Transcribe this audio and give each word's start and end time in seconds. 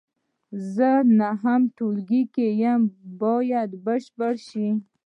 زه 0.73 0.89
نهم 1.19 1.61
ټولګي 1.77 2.23
کې 2.33 2.47
یم 2.61 2.81
باید 3.21 3.69
بشپړ 3.85 4.33
شي. 4.47 4.67